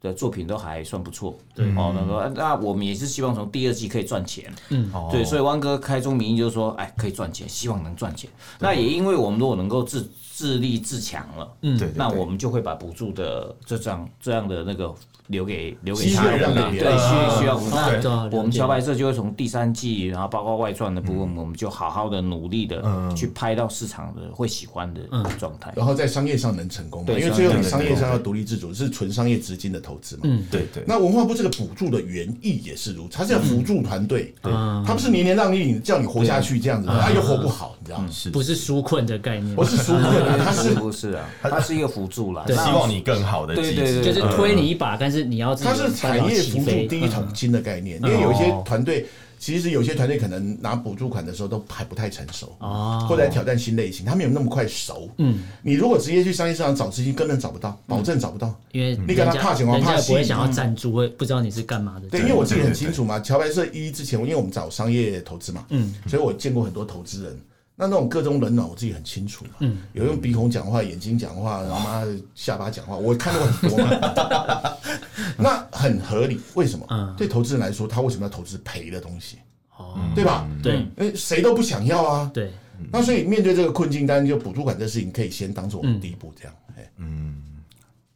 [0.00, 1.66] 的作品都还算不错，对。
[1.76, 8.30] 哦，那个那我们也是希望从第二季可以赚钱，嗯，对，所以汪哥开宗明义就是说，哎，可以赚钱，希望能赚钱。
[8.58, 14.94] 那也因为我们如果能够自自立自强了，嗯，对，那我们就会把补助的这样这样的那个。
[15.28, 22.82] 留给留给他人的，对，需需要那我们小白社就会从第三季，然后包括外传的部分，我们就好好的努力的
[23.14, 25.02] 去拍到市场的会喜欢的
[25.38, 30.82] 状态，然后在商业上能成功，对，因为最后你商业上要独立自主，是纯商业资金的投资嘛，嗯，对对。
[30.86, 34.52] 那文化部这个补助的原意也是如此，它是要辅助团队，对，
[34.86, 38.08] 它不是年年让你叫你活下去这样子，它又活不好，你知道吗？
[38.10, 41.24] 是，不是纾困的概念，不是纾困，它是 不是啊？
[41.42, 45.88] 它是一个辅助啦，希望你更好的，对对对，就是推你一把，但是你要它是。
[45.98, 49.06] 产业辅助第一桶金的概念，因为有一些团队，
[49.38, 55.08] 其实有些团队可能拿补助款的时候都还不太成熟啊，或者挑战新类型，他没有那么快熟。
[55.18, 62.08] 嗯，你如果直接去商业市场找资金，根本找不到，保证找不到，因为你跟他怕钱，我怕不会想要赞助，会不知道你是干嘛的。
[62.08, 67.38] 对，因为我自己很清楚嘛，桥牌社一之前，因为我们找商业投资嘛，嗯，所以我见过很多投资人。
[67.80, 69.52] 那那种各种冷暖，我自己很清楚嘛。
[69.60, 74.72] 嗯，有用鼻孔讲话，眼睛讲话，然后妈下巴讲话，我看到很多嘛。
[75.38, 76.84] 那很合理，为什么？
[76.90, 79.38] 嗯，对投资人来说，他为什么要投资赔的东西？
[79.76, 80.44] 哦，对吧？
[80.60, 82.28] 对，哎，谁都不想要啊。
[82.34, 82.52] 对，
[82.90, 86.54] 那所以面对这个困境，当然就补助款这事情，可以先当做我们第一步，这样。
[86.96, 87.44] 嗯。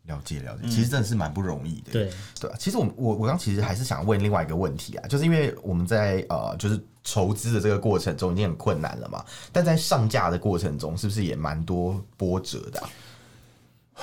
[0.06, 1.92] 了解了解，其实真的是蛮不容易的。
[1.92, 2.10] 对
[2.40, 12.82] 对，其实我我我刚其实还是想问另外一个问题啊，就是因为我们在呃就是筹资的这个过程中已经很困难了嘛，但在上架的过程中是不是也蛮多波折的？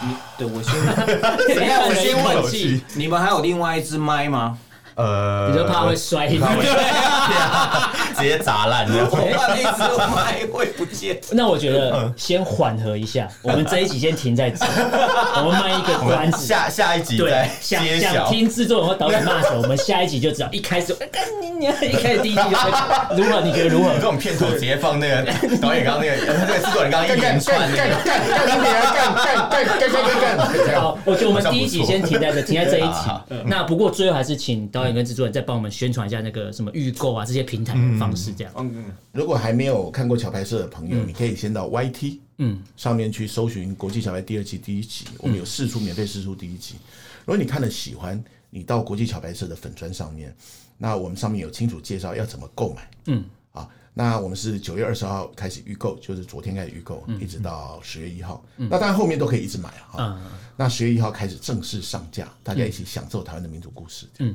[0.01, 0.07] 你
[0.37, 0.73] 对我先，
[1.55, 4.57] 等一下我先问气，你们还有另外一支麦吗？
[4.99, 6.35] 呃，你就怕会摔， 直
[8.21, 9.07] 接砸烂了。
[9.09, 9.83] 我怕那支
[10.13, 11.17] 麦会不见。
[11.31, 14.65] 那我觉得先缓和一下，我们这一集先停在这，
[15.39, 20.49] 我们卖一个关子，下下一集对，想想听制作人或导演骂什么，我们下一集就知道。
[20.51, 21.09] 一开始，跟
[21.41, 22.49] 你你一开始第一集就
[23.15, 23.39] 如何？
[23.39, 23.93] 你觉得如何？
[23.93, 25.23] 这种片头直接放那个
[25.61, 29.15] 导演刚刚那个，那个制作人刚刚一连串那个，干干干干
[29.79, 30.35] 干干干
[30.67, 33.09] 干好，我觉得我们第一集先停在这，停在这一集。
[33.45, 34.88] 那不过最后还是请导演。
[34.93, 38.53] 跟制作人再帮我们宣传一下那个什么预购啊，这些平台的方式，这样。
[38.57, 46.75] 嗯，如果还没有看过桥牌社的朋友，嗯、你可以先到 YT 嗯上面去搜寻《国际桥牌》第二季第一集，我们有试出免费试出第一集。
[47.25, 50.35] 如果你看了喜欢，你到国际桥牌社的粉砖上面，
[50.77, 52.89] 那我们上面有清楚介绍要怎么购买。
[53.07, 58.43] 嗯，好，那我们是九月二十号开始预购，就是昨天开始预购，一直到十月一号。
[58.57, 59.97] 嗯、那当然后面都可以一直买啊。
[59.97, 60.21] 嗯、
[60.55, 64.07] 那十月一号开始正式上架，大家一起享受台湾的民主故事。
[64.19, 64.33] 嗯。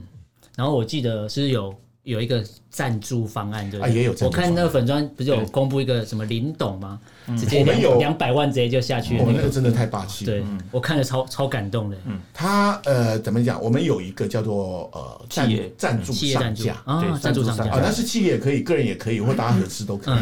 [0.56, 3.94] 然后我记得是有有一个赞助方案，对不对？
[3.94, 4.14] 也有。
[4.20, 7.00] 我看那个粉专不是有公布一个什么林董吗？
[7.38, 9.16] 直接两两百万直接就下去。
[9.18, 10.32] 我们那个真的太霸气了。
[10.32, 11.96] 对，我看了超超感动的。
[12.32, 13.62] 他呃怎么讲？
[13.62, 20.18] 我们有一个叫做呃企业赞助上架啊，赞助上架啊，但是企业也可以，个人也可以，或大家合资都可以。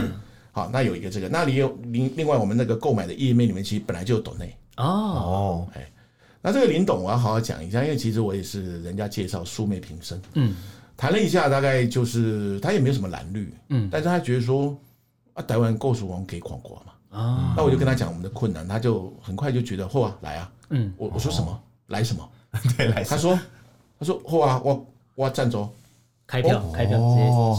[0.53, 5.87] 好，那有一个这个，那里有另另外我们那个购买的页面里面其实本来就有抖内哦哦哎。
[6.42, 10.55] 那这个林董我要好好讲一下，因为其实我也是人家介绍素昧平生，嗯，
[10.96, 14.76] 谈了一下，大概就是他也没有什么蓝绿，嗯，但是他觉得说
[15.35, 21.62] 啊，台湾够属王给广国嘛，啊，那我就跟他讲我们的困难，他就很快就觉得嚯啊，来啊，嗯，我我说什么？
[21.87, 22.28] 来什么，
[22.76, 23.38] 对，来，他说
[23.98, 25.68] 他说嚯啊，我我赞助，
[26.26, 26.98] 开票开票，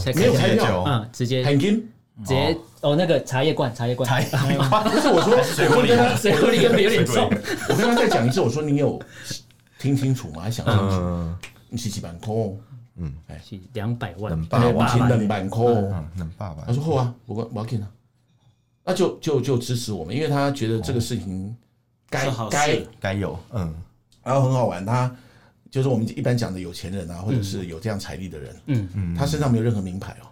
[0.04, 0.84] 直接没有开票。
[0.86, 1.44] 嗯，直接。
[1.46, 1.90] 很金。
[2.22, 7.26] 直接哦，那个茶叶罐，茶叶罐，茶叶罐， 不是我说，水壶里，水壶里根本有点重。
[7.70, 9.02] 我跟他再讲一次，我说你有
[9.80, 10.44] 听清楚吗？
[10.44, 11.48] 还想清楚？
[11.70, 12.34] 你是几万块？
[12.98, 15.66] 嗯，哎，是两百万，两百万，两百块，
[16.16, 16.58] 两百万。
[16.68, 17.88] 他说好啊，我我要给他，
[18.84, 21.56] 那就就就支持我们，因为他觉得这个事情
[22.12, 23.74] 该该该有，嗯，
[24.24, 25.12] 然后很好玩，他
[25.72, 28.88] 就是我们一般讲的有钱人啊，或者是有这样财力的人，嗯。
[28.94, 30.28] 嗯，他身上没有任何名牌哦。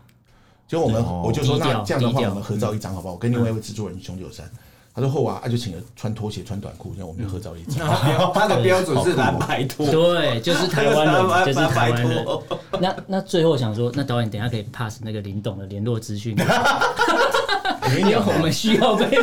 [0.72, 3.16] 就我们，我就说那这样的话，我们合照一张好不好？
[3.16, 4.50] 我跟另外一位制作人熊九山，
[4.96, 7.86] 他说后啊，他就请了穿拖鞋、穿短裤，然后我们就合照一张。
[8.34, 12.26] 他的标准是蓝白拖，对，就是台湾人， 就是台湾人。
[12.80, 16.38] 那那最后想说，那导演等下可以 pass 那个林董的联络资讯。
[18.00, 19.20] 因为我们需要被。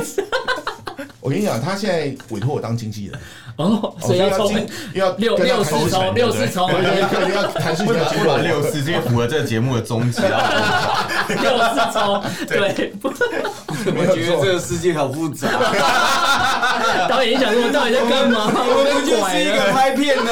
[1.20, 3.18] 我跟你讲，他现在委托我当经纪人
[3.56, 11.06] 哦，所以要进要六六四抽六四抽，要谈事情要出来六四，这个符合这个节目的宗旨啊。
[11.44, 12.92] 又是抽，对，
[13.94, 15.48] 我觉得这个世界好复杂。
[17.08, 18.48] 导演，你想说我到底在干嘛？
[18.48, 20.30] 我们就是一个拍片的，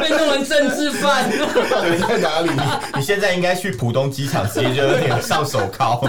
[0.00, 1.30] 被弄成政治犯。
[1.30, 2.50] 你在哪里？
[2.96, 6.00] 你现在应该去浦东机场，直接就有点上手铐，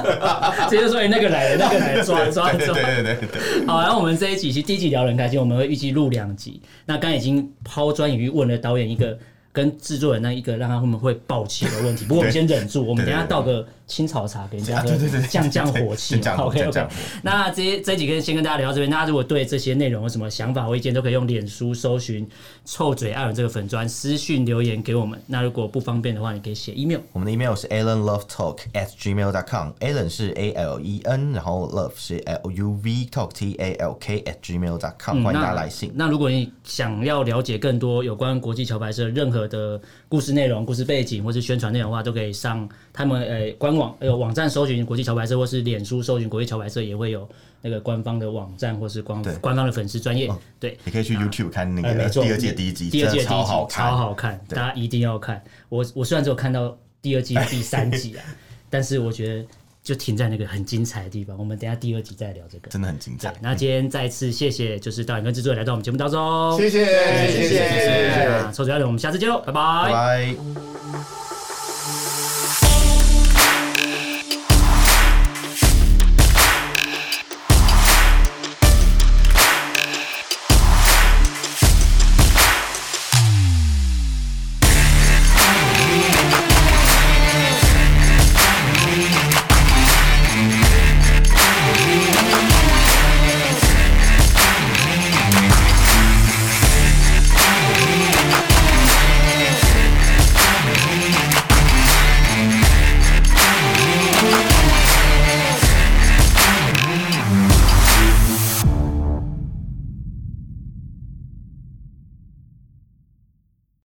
[0.70, 3.68] 直接说：“哎，那个来了，那个来了，抓抓抓！”对对对对。
[3.68, 6.62] 好，然后我们这一集其实第一集聊得很开心，我们会预计录两集。
[6.86, 9.18] 那刚才已经抛砖引玉，问了导演一个。
[9.54, 14.90] 跟制作人那一个让他们会爆气的问题，不过我们先忍住，我们等下到个青草茶给人家喝，
[15.28, 16.16] 降降火气。
[16.38, 16.88] OK OK。
[17.22, 22.26] 那这些这几个先跟大家聊到这边，大家如果对这些内容有什么想法或意见，都可以用脸书搜寻
[22.64, 25.22] “臭嘴艾伦”这个粉专私讯留言给我们。
[25.28, 27.02] 那如果不方便的话，你可以写 email。
[27.12, 29.72] 我们的 email 是 allenlovetalk at gmail dot com。
[29.82, 34.22] Allen 是 A L E N，然后 love 是 L U V talk T A L K
[34.22, 35.22] at gmail dot com。
[35.22, 35.92] 欢迎大家来信。
[35.96, 47.28] 那如果你想要了解更多有关国际桥牌社任何的故事内容、故事背景或是宣传内容的话，都可以上他们呃、欸、官网有网站搜寻国际桥牌社，或是脸书搜寻国际桥牌社，也会有
[47.62, 50.30] 那个官方的网站或是官官方的粉丝专业。
[50.60, 55.44] 对，你可以去 YouTube 看那个第二季第一集，第二季第一集超好看，超好看，大家一定要看。
[55.70, 58.24] 我我虽然只有看到第二季第三集啊，
[58.70, 59.46] 但是我觉得。
[59.84, 63.34] 就停在那个很精彩的地方，我们等下第二集再聊这个，真的很精彩。
[63.42, 69.86] 那今天再次谢谢，就是导演跟制作人来到我们节目当中，谢谢谢谢谢谢，臭嘴艾伦，我们下次见喽，拜拜。
[69.86, 71.31] 拜拜。